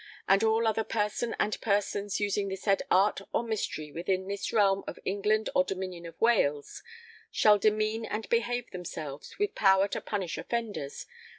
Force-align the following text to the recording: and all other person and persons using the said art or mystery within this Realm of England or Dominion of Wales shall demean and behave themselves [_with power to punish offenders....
and 0.27 0.43
all 0.43 0.65
other 0.67 0.83
person 0.83 1.35
and 1.39 1.61
persons 1.61 2.19
using 2.19 2.47
the 2.47 2.55
said 2.55 2.81
art 2.89 3.21
or 3.33 3.43
mystery 3.43 3.91
within 3.91 4.25
this 4.27 4.51
Realm 4.51 4.83
of 4.87 4.97
England 5.05 5.47
or 5.53 5.63
Dominion 5.63 6.07
of 6.07 6.19
Wales 6.19 6.81
shall 7.29 7.59
demean 7.59 8.05
and 8.05 8.27
behave 8.27 8.71
themselves 8.71 9.35
[_with 9.39 9.53
power 9.53 9.87
to 9.89 10.01
punish 10.01 10.39
offenders.... 10.39 11.05